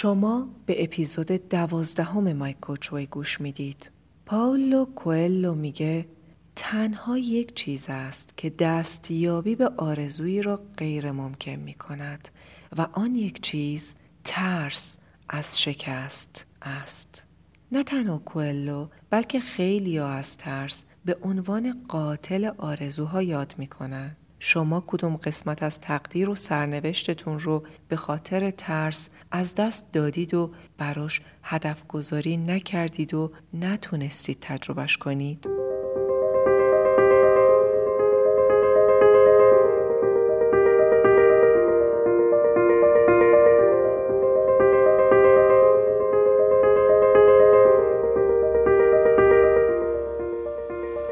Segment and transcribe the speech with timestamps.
[0.00, 3.90] شما به اپیزود دوازدهم مای کوچوی گوش می‌دید.
[4.26, 6.06] پاولو کوئلو میگه
[6.56, 12.28] تنها یک چیز است که دستیابی به آرزویی را غیر ممکن می کند
[12.78, 14.98] و آن یک چیز ترس
[15.28, 17.24] از شکست است.
[17.72, 24.17] نه تنها کوئلو بلکه خیلی ها از ترس به عنوان قاتل آرزوها یاد می کنند.
[24.38, 30.50] شما کدوم قسمت از تقدیر و سرنوشتتون رو به خاطر ترس از دست دادید و
[30.78, 35.48] براش هدف گذاری نکردید و نتونستید تجربهش کنید؟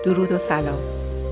[0.05, 1.06] درود و سلام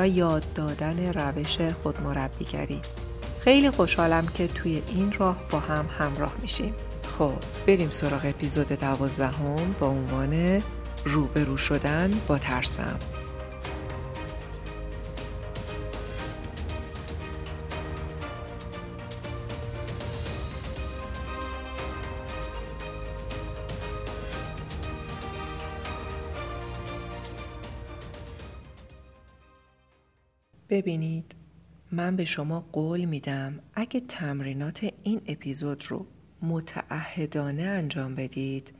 [0.00, 2.80] و یاد دادن روش خودمربیگری.
[3.40, 6.74] خیلی خوشحالم که توی این راه با هم همراه میشیم.
[7.18, 7.32] خب
[7.66, 10.62] بریم سراغ اپیزود دوازدهم با عنوان
[11.04, 12.98] روبرو شدن با ترسم.
[30.70, 31.34] ببینید
[31.92, 36.06] من به شما قول میدم اگه تمرینات این اپیزود رو
[36.42, 38.72] متعهدانه انجام بدید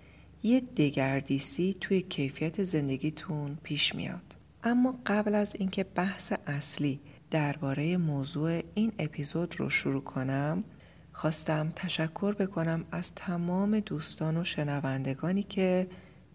[0.43, 4.37] یه دگردیسی توی کیفیت زندگیتون پیش میاد.
[4.65, 10.65] اما قبل از اینکه بحث اصلی درباره موضوع این اپیزود رو شروع کنم
[11.13, 15.87] خواستم تشکر بکنم از تمام دوستان و شنوندگانی که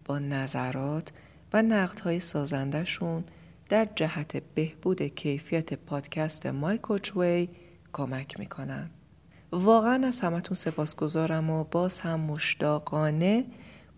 [0.05, 1.11] با نظرات
[1.53, 3.23] و نقدهای سازندشون
[3.69, 7.49] در جهت بهبود کیفیت پادکست مای کوچوی
[7.93, 8.89] کمک می‌کنن.
[9.51, 13.45] واقعا از همتون سپاسگزارم و باز هم مشتاقانه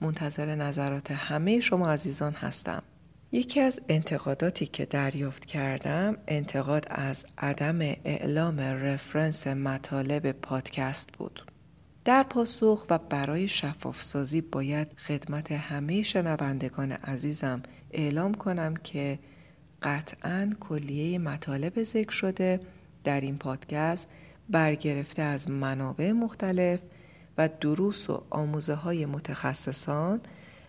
[0.02, 2.84] منتظر نظرات همه شما عزیزان هستم.
[3.32, 11.42] یکی از انتقاداتی که دریافت کردم انتقاد از عدم اعلام رفرنس مطالب پادکست بود.
[12.06, 19.20] در پاسخ و برای شفافسازی باید خدمت همه شنوندگان عزیزم اعلام کنم که
[19.82, 22.60] قطعا کلیه مطالب ذکر شده
[23.04, 24.10] در این پادکست
[24.50, 26.80] برگرفته از منابع مختلف
[27.38, 30.22] و دروس و آموزه های متخصصان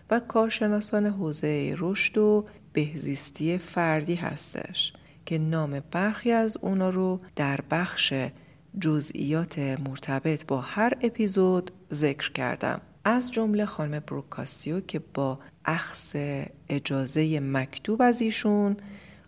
[0.09, 4.93] و کارشناسان حوزه رشد و بهزیستی فردی هستش
[5.25, 8.13] که نام برخی از اونا رو در بخش
[8.79, 12.81] جزئیات مرتبط با هر اپیزود ذکر کردم.
[13.03, 16.15] از جمله خانم بروکاستیو که با اخص
[16.69, 18.77] اجازه مکتوب از ایشون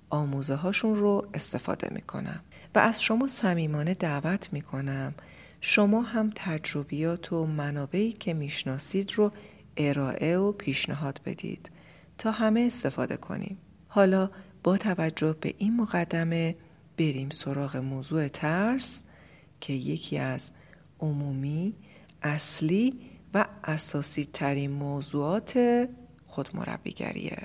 [0.09, 2.42] آموزه هاشون رو استفاده می‌کنم
[2.76, 5.14] و از شما صمیمانه دعوت می‌کنم
[5.62, 9.32] شما هم تجربیات و منابعی که می‌شناسید رو
[9.78, 11.72] ارائه و پیشنهاد بدید
[12.18, 13.58] تا همه استفاده کنیم.
[13.88, 14.30] حالا
[14.64, 16.56] با توجه به این مقدمه
[16.98, 19.03] بریم سراغ موضوع ترس
[19.62, 20.52] که یکی از
[21.00, 21.74] عمومی،
[22.22, 23.00] اصلی
[23.34, 25.88] و اساسی ترین موضوعات
[26.25, 27.38] خودمربیگریه.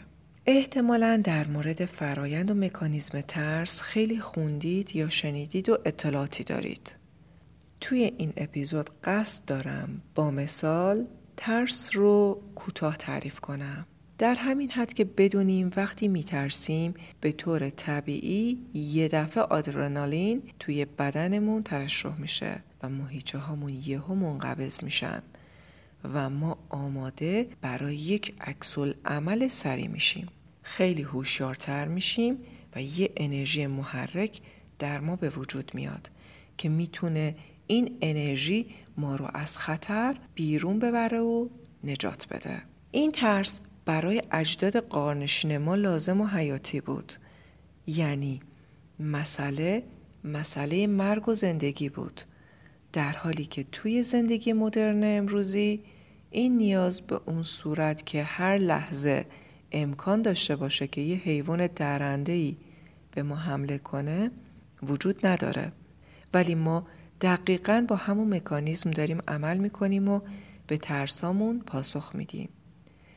[0.47, 6.97] احتمالا در مورد فرایند و مکانیزم ترس خیلی خوندید یا شنیدید و اطلاعاتی دارید.
[7.81, 13.87] توی این اپیزود قصد دارم با مثال ترس رو کوتاه تعریف کنم.
[14.19, 21.63] در همین حد که بدونیم وقتی میترسیم به طور طبیعی یه دفعه آدرنالین توی بدنمون
[21.63, 25.23] ترشح میشه و ماهیچه هامون یهو منقبض میشن
[26.15, 30.29] و ما آماده برای یک عکس عمل سری میشیم.
[30.63, 32.39] خیلی هوشیارتر میشیم
[32.77, 34.41] و یه انرژی محرک
[34.79, 36.11] در ما به وجود میاد
[36.59, 37.35] که می‌تونه
[37.67, 38.67] این انرژی
[38.97, 41.49] ما رو از خطر بیرون ببره و
[41.85, 42.63] نجات بده.
[42.91, 47.13] این ترس برای اجداد قارنشین ما لازم و حیاتی بود.
[47.87, 48.41] یعنی
[49.01, 49.83] مسئله
[50.25, 52.21] مسئله مرگ و زندگی بود.
[52.93, 55.83] در حالی که توی زندگی مدرن امروزی
[56.37, 59.27] این نیاز به اون صورت که هر لحظه
[59.73, 62.57] امکان داشته باشه که یه حیوان درنده ای
[63.11, 64.31] به ما حمله کنه
[64.83, 65.73] وجود نداره.
[66.35, 66.87] ولی ما
[67.21, 70.21] دقیقا با همون مکانیزم داریم عمل می‌کنیم و
[70.67, 72.49] به ترسامون پاسخ میدیم.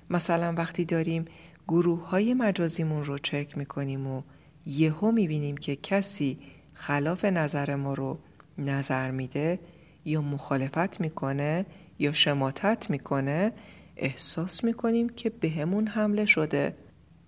[0.10, 1.26] مثلا وقتی داریم
[1.68, 4.22] گروه های مجازیمون رو چک می‌کنیم و
[4.66, 6.40] یهو می‌بینیم که کسی
[6.74, 8.20] خلاف نظر ما رو
[8.58, 9.60] نظر میده
[10.06, 11.66] یا مخالفت می‌کنه
[12.00, 13.54] یا شماتت می‌کنه
[13.98, 16.76] احساس می‌کنیم که بهمون حمله شده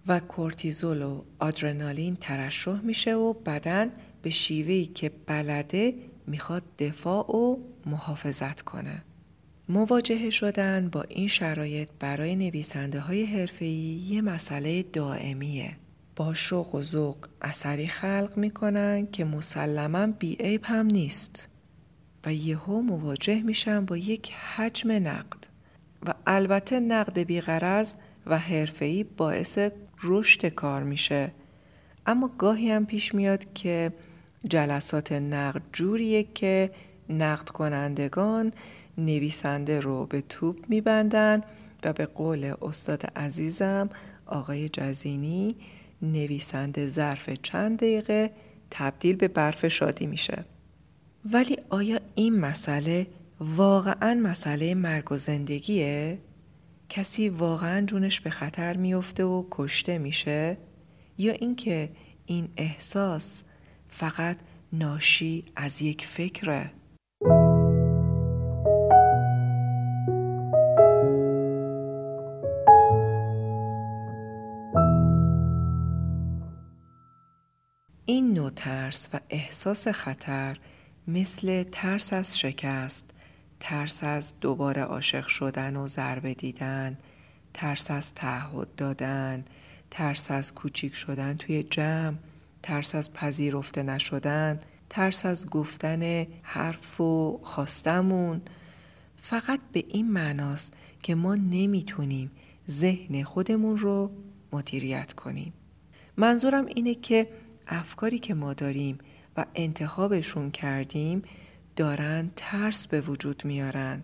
[0.08, 3.92] و کورتیزول و آدرنالین ترشح میشه و بدن
[4.22, 5.94] به شیوهی که بلده
[6.28, 9.04] می‌خواد دفاع و محافظت کنه.
[9.70, 13.72] مواجهه شدن با این شرایط برای نویسنده های حرفه‌ای
[14.08, 15.78] یه مسئله دائمیه.
[16.16, 21.50] با شوق و ذوق اثری خلق می‌کنن که مسلما بیعیب هم نیست
[22.26, 25.48] و یهو مواجه میشن با یک حجم نقد.
[26.06, 27.96] و البته نقد بیغرز
[28.26, 29.60] و حرفه‌ای باعث
[30.04, 31.32] رشد کار میشه.
[32.06, 33.94] اما گاهی هم پیش میاد که
[34.50, 36.72] جلسات نقد جوریه که
[37.10, 38.54] نقد کنندگان
[38.98, 41.42] نویسنده رو به توپ میبندن
[41.84, 43.90] و به قول استاد عزیزم
[44.26, 45.56] آقای جزینی
[46.02, 48.32] نویسنده ظرف چند دقیقه
[48.72, 50.46] تبدیل به برف شادی میشه.
[51.26, 53.08] ولی آیا این مسئله
[53.40, 56.20] واقعا مسئله مرگ و زندگیه؟
[56.90, 60.58] کسی واقعا جونش به خطر میفته و کشته میشه؟
[61.18, 61.90] یا اینکه
[62.26, 63.44] این احساس
[63.88, 64.38] فقط
[64.74, 66.72] ناشی از یک فکره؟
[78.06, 80.58] این نوع ترس و احساس خطر
[81.08, 83.10] مثل ترس از شکست،
[83.60, 86.98] ترس از دوباره عاشق شدن و ضربه دیدن،
[87.54, 89.46] ترس از تعهد دادن،
[89.92, 92.16] ترس از کوچیک شدن توی جمع،
[92.64, 94.60] ترس از پذیرفته نشدن،
[94.90, 98.42] ترس از گفتن حرف و خواستمون
[99.22, 102.32] فقط به این معناست که ما نمی‌تونیم
[102.70, 104.12] ذهن خودمون رو
[104.52, 105.54] مدیریت کنیم.
[106.18, 107.28] منظورم اینه که
[107.68, 108.98] افکاری که ما داریم
[109.56, 111.24] انتخابشون کردیم
[111.76, 114.04] دارن ترس به وجود میارن.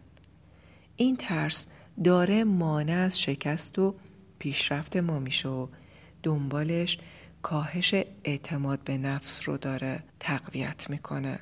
[0.96, 1.66] این ترس
[2.04, 3.96] داره مانع از شکست و
[4.40, 5.68] پیشرفت ما میشه و
[6.24, 6.98] دنبالش
[7.42, 7.94] کاهش
[8.24, 11.40] اعتماد به نفس رو داره تقویت می‌کنه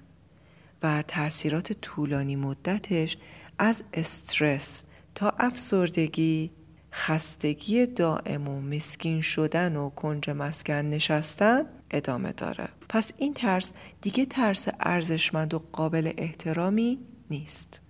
[0.84, 3.18] و تاثیرات طولانی مدتش
[3.58, 4.84] از استرس
[5.16, 6.52] تا افسردگی
[6.94, 11.66] خستگی دائم و مسکین شدن و کنج مسکن نشستن
[11.96, 12.70] ادامه داره.
[12.90, 17.00] پس این ترس دیگه ترس ارزشمند و قابل احترامی
[17.30, 17.82] نیست.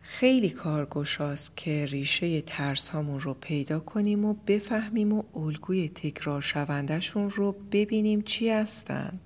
[0.00, 7.30] خیلی کارگشاست که ریشه ترس هامون رو پیدا کنیم و بفهمیم و الگوی تکرار شوندهشون
[7.30, 9.20] رو ببینیم چی هستن.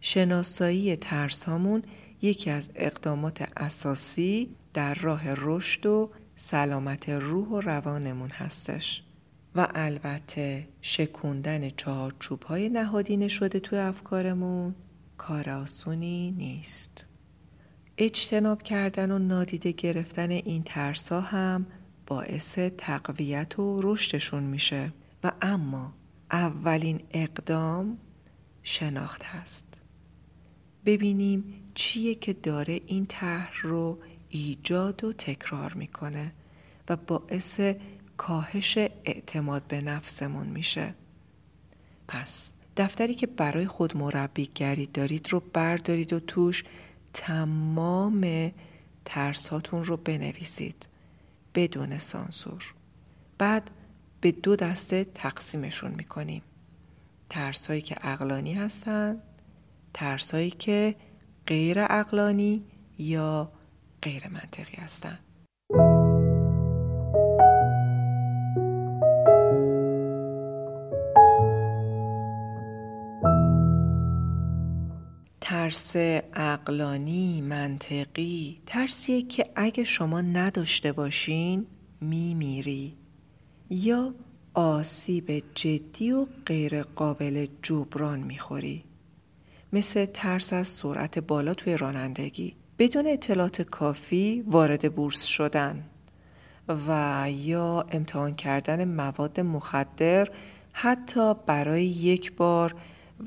[0.00, 1.82] شناسایی ترس هامون
[2.22, 9.02] یکی از اقدامات اساسی در راه رشد و سلامت روح و روانمون هستش.
[9.58, 14.74] و البته شکوندن چهارچوب های نهادینه شده توی افکارمون
[15.16, 17.06] کار آسونی نیست.
[17.98, 21.66] اجتناب کردن و نادیده گرفتن این ترس ها هم
[22.06, 24.92] باعث تقویت و رشدشون میشه
[25.24, 25.92] و اما
[26.30, 27.98] اولین اقدام
[28.62, 29.82] شناخت هست.
[30.84, 31.44] ببینیم
[31.74, 36.32] چیه که داره این طرح رو ایجاد و تکرار می‌کنه
[36.88, 37.60] و باعث
[38.18, 40.94] کاهش اعتماد به نفسمون میشه.
[42.08, 46.64] پس دفتری که برای خود مربیگری دارید رو بردارید و توش
[47.12, 48.52] تمام
[49.04, 50.88] ترساتون رو بنویسید.
[51.54, 52.74] بدون سانسور.
[53.38, 53.70] بعد
[54.20, 56.42] به دو دسته تقسیمشون می‌کنیم.
[57.30, 59.22] ترسایی که اقلانی هستن
[59.94, 60.94] ترسایی که
[61.46, 62.64] غیر اقلانی
[62.98, 63.52] یا
[64.02, 65.18] غیر منطقی هستن.
[75.68, 75.96] ترس
[76.34, 78.60] اقلانی منطقی.
[78.66, 81.66] ترسیه که اگه شما نداشته باشین
[82.00, 82.94] میمیری.
[83.70, 84.14] یا
[84.54, 88.84] آسیب جدی و غیر قابل جبران می‌خوری.
[89.72, 92.54] مثل ترس از سرعت بالا توی رانندگی.
[92.78, 95.84] بدون اطلاعات کافی وارد بورس شدن.
[96.88, 100.28] و یا امتحان کردن مواد مخدر
[100.72, 102.74] حتی برای یک بار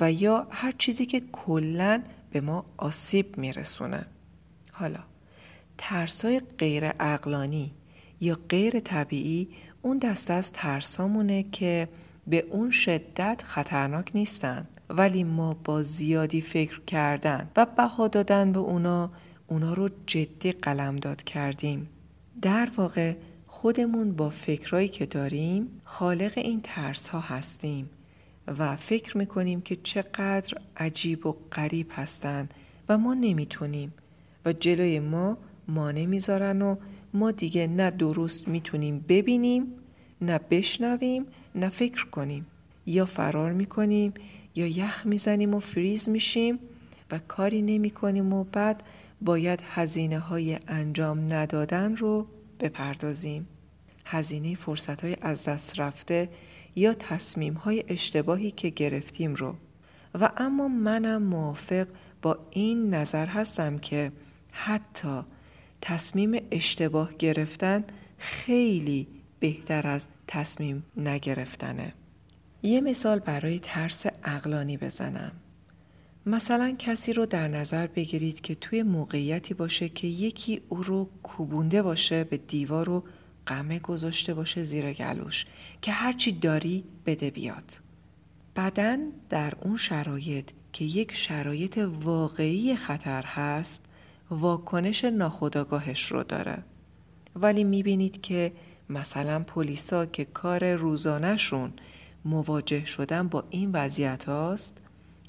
[0.01, 4.05] و یا هر چیزی که کلا به ما آسیب میرسونه.
[4.71, 4.99] حالا
[5.77, 7.71] ترسای غیر اقلانی
[8.19, 9.49] یا غیر طبیعی
[9.81, 11.87] اون دسته از ترسامونه که
[12.27, 14.67] به اون شدت خطرناک نیستن.
[14.89, 19.11] ولی ما با زیادی فکر کردن و بها دادن به اونا
[19.47, 21.89] اونا رو جدی قلمداد کردیم.
[22.41, 23.15] در واقع
[23.47, 27.89] خودمون با فکرایی که داریم خالق این ترس ها هستیم.
[28.47, 32.49] و فکر می‌کنیم که چقدر عجیب و غریب هستن
[32.89, 33.93] و ما نمی‌تونیم
[34.45, 36.75] و جلوی ما مانع می‌ذارن و
[37.13, 39.65] ما دیگه نه درست می‌تونیم ببینیم
[40.21, 42.45] نه بشنویم نه فکر کنیم
[42.85, 44.13] یا فرار می‌کنیم
[44.55, 46.59] یا یخ می‌زنیم و فریز میشیم
[47.11, 48.83] و کاری نمی کنیم و بعد
[49.21, 52.27] باید هزینه های انجام ندادن رو
[52.59, 53.47] بپردازیم.
[54.05, 56.29] هزینه فرصت های از دست رفته
[56.75, 59.55] یا تصمیم های اشتباهی که گرفتیم رو.
[60.19, 61.87] و اما منم موافق
[62.21, 64.11] با این نظر هستم که
[64.51, 65.21] حتی
[65.81, 67.83] تصمیم اشتباه گرفتن
[68.17, 69.07] خیلی
[69.39, 71.93] بهتر از تصمیم نگرفتنه.
[72.63, 75.31] یه مثال برای ترس اقلانی بزنم.
[76.25, 81.81] مثلا کسی رو در نظر بگیرید که توی موقعیتی باشه که یکی او رو کوبونده
[81.81, 83.03] باشه به دیوار و
[83.45, 85.45] قمه گذاشته باشه زیر گلوش
[85.81, 87.71] که هرچی داری بده بیاد.
[88.55, 93.85] بدن در اون شرایط که یک شرایط واقعی خطر هست
[94.29, 96.63] واکنش ناخودآگاهش رو داره.
[97.35, 98.51] ولی می‌بینید که
[98.89, 101.73] مثلا پلیسا که کار روزانهشون
[102.25, 104.77] مواجه شدن با این وضعیت هاست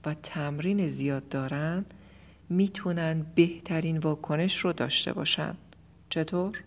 [0.06, 1.84] و تمرین زیاد دارن
[2.48, 5.54] می‌تونن بهترین واکنش رو داشته باشن.
[6.10, 6.62] چطور؟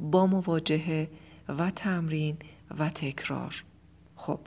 [0.00, 1.10] با مواجهه
[1.48, 2.36] و تمرین
[2.78, 3.64] و تکرار.
[4.16, 4.40] خب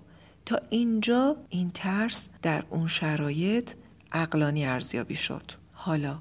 [0.45, 3.71] تا اینجا این ترس در اون شرایط
[4.11, 5.51] اقلانی ارزیابی شد.
[5.73, 6.19] حالا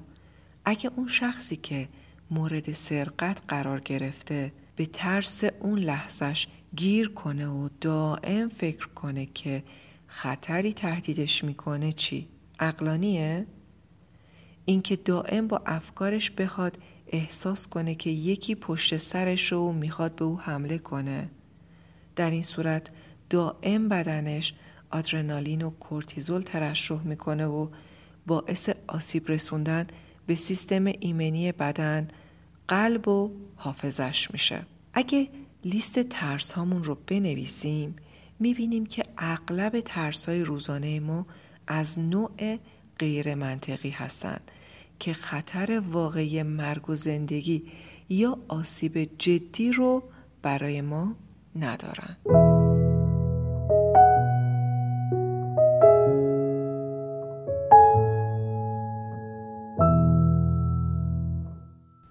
[0.65, 1.87] اگه اون شخصی که
[2.31, 9.63] مورد سرقت قرار گرفته به ترس اون لحظش گیر کنه و دائم فکر کنه که
[10.07, 12.27] خطری تهدیدش می‌کنه چی؟
[12.59, 13.45] اقلانیه؟
[14.65, 16.77] اینکه دائم با افکارش بخواد
[17.13, 21.29] احساس کنه که یکی پشت سرش رو می‌خواد به او حمله کنه.
[22.15, 22.89] در این صورت
[23.29, 24.53] دائم بدنش
[24.89, 27.67] آدرنالین و کورتیزول ترشح می‌کنه و
[28.27, 29.87] باعث آسیب رسوندن
[30.27, 32.07] به سیستم ایمنی بدن
[32.67, 34.65] قلب و حافظش میشه.
[34.93, 35.27] اگه
[35.65, 37.95] لیست ترس هامون رو بنویسیم
[38.39, 41.25] می‌بینیم که اغلب ترس های روزانه ما
[41.67, 42.59] از نوع
[42.99, 44.51] غیر منطقی هستند
[45.03, 47.63] که خطر واقعی مرگ و زندگی
[48.09, 50.03] یا آسیب جدی رو
[50.41, 51.15] برای ما
[51.55, 52.17] ندارن.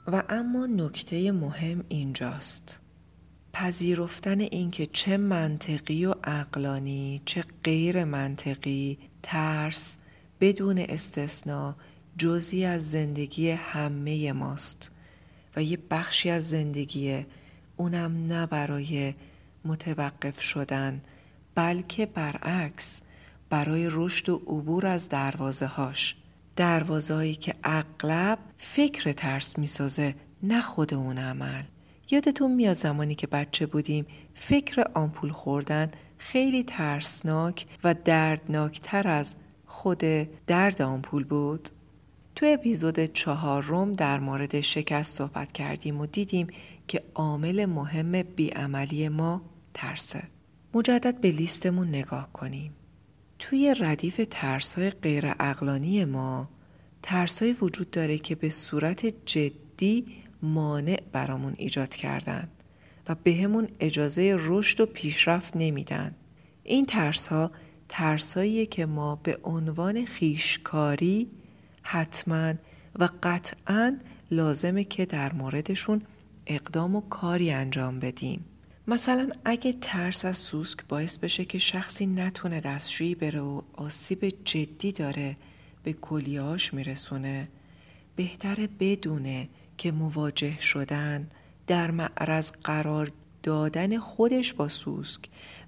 [0.07, 2.81] و اما نکته مهم اینجاست
[3.53, 9.99] پذیرفتن اینکه چه منطقی و اقلانی چه غیر منطقی ترس
[10.41, 11.77] بدون استثنا
[12.19, 14.91] جزی از زندگی همه ماست
[15.57, 17.27] و یه بخشی از زندگی
[17.77, 19.15] اونم نه برای
[19.65, 21.03] متوقف شدن
[21.55, 23.01] بلکه برعکس
[23.51, 26.17] برای رشد و عبور از دروازه هاش
[26.57, 31.63] دروازه هایی که اغلب فکر ترس می‌سازه نه خود اون عمل
[32.11, 40.03] یادتون میاد زمانی که بچه بودیم فکر آمپول خوردن خیلی ترسناک و دردناکتر از خود
[40.47, 41.69] درد آمپول بود؟
[42.43, 46.47] تو اپیزود چهارم در مورد شکست صحبت کردیم و دیدیم
[46.89, 49.43] که عامل مهم بیعملی ما
[49.75, 50.23] ترسه.
[50.75, 52.73] مجدد به لیستمون نگاه کنیم.
[53.39, 56.49] توی ردیف ترس های غیر اقلانی ما
[57.03, 60.07] ترس وجود داره که به صورت جدی
[60.43, 62.49] مانع برامون ایجاد کردن
[63.09, 66.15] و بهمون اجازه رشد و پیشرفت نمیدن.
[66.65, 67.51] این ترس ها
[67.89, 71.29] ترساییه که ما به عنوان خیشکاری
[71.83, 72.55] حتما
[72.99, 73.99] و قطعا
[74.31, 76.03] لازمه که در موردشون
[76.47, 78.45] اقدام و کاری انجام بدیم.
[78.87, 84.93] مثلا اگه ترس از سوسک باعث بشه که شخصی نتونه دستشویی بره و آسیب جدی
[84.93, 85.37] داره
[85.83, 87.49] به کلیاش میرسونه
[88.17, 89.49] بهتره بدونه
[89.79, 91.29] که مواجه شدن
[91.67, 93.13] در معرض قرار
[93.43, 95.21] دادن خودش با سوسک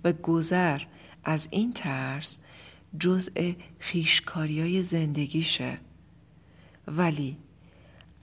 [0.05, 0.83] و گذر
[1.25, 2.39] از این ترس
[2.99, 5.79] جزء خیشکاری های زندگیشه
[6.87, 7.37] ولی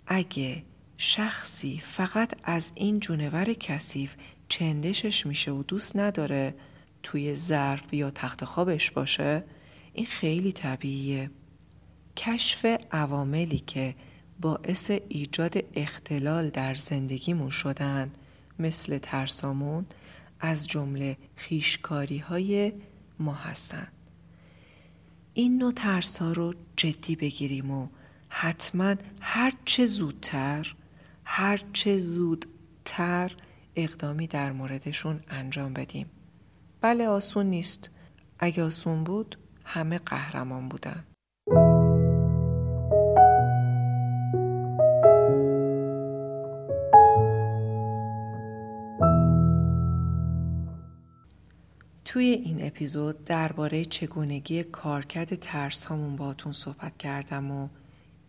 [0.08, 0.64] اگه
[0.98, 4.16] شخصی فقط از این جونور کثیف
[4.50, 6.56] چندشش میشه و دوست نداره
[7.04, 9.44] توی ظرف یا تخت خوابش باشه
[9.94, 11.32] این خیلی طبیعیه
[12.18, 13.96] کشف عواملی که
[14.42, 18.12] باعث ایجاد اختلال در زندگیمون شدن
[18.60, 19.86] مثل ترسامون
[20.40, 22.74] از جمله خیشکاری های
[23.20, 23.88] ما هستن.
[25.34, 27.88] این نوع ترس ها رو جدی بگیریم و
[28.34, 30.76] حتما هر چه زودتر
[31.26, 33.32] هر چه زودتر
[33.76, 36.10] اقدامی در موردشون انجام بدیم.
[36.82, 37.90] بله آسون نیست.
[38.40, 41.04] اگه آسون بود همه قهرمان بودن.
[52.06, 57.70] توی این اپیزود درباره چگونگی کارکرد ترس هامون باتون صحبت کردم و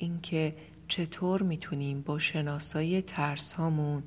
[0.03, 0.55] اینکه
[0.89, 4.03] چطور می‌تونیم با شناسایی ترس هامون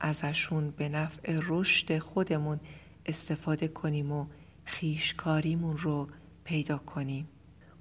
[0.00, 2.60] ازشون به نفع رشد خودمون
[3.06, 4.26] استفاده کنیم و
[4.64, 6.06] خیشکاریمون رو
[6.44, 7.28] پیدا کنیم.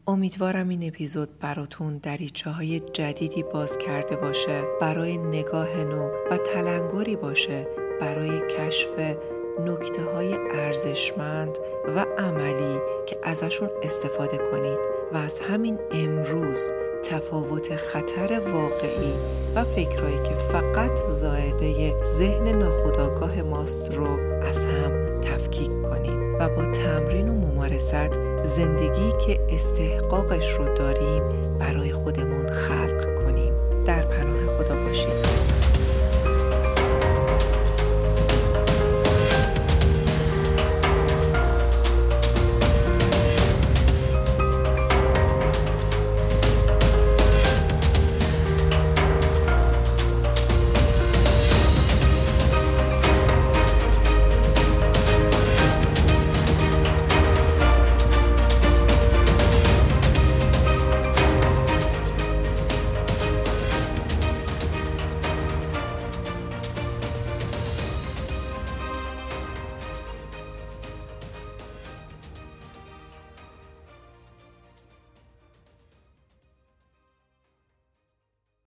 [0.08, 7.16] امیدوارم این اپیزود براتون دریچه های جدیدی باز کرده باشه برای نگاه نو و تلنگری
[7.16, 7.68] باشه
[8.02, 9.00] برای کشف
[9.60, 11.58] نکته های ارزشمند
[11.96, 14.80] و عملی که ازشون استفاده کنید
[15.14, 16.72] و از همین امروز
[17.12, 19.14] تفاوت خطر واقعی
[19.56, 24.08] و فکرهایی که فقط زایده ذهن ناخودآگاه ماست رو
[24.42, 28.14] از هم تفکیک کنیم و با تمرین و ممارست
[28.44, 31.24] زندگی که استحقاقش رو داریم
[31.60, 32.91] برای خودمون خلق